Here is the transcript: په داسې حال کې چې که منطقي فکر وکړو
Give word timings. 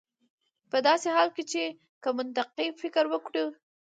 په 0.71 0.77
داسې 0.87 1.07
حال 1.15 1.29
کې 1.35 1.43
چې 1.51 1.63
که 2.03 2.09
منطقي 2.17 2.67
فکر 2.81 3.05
وکړو 3.09 3.45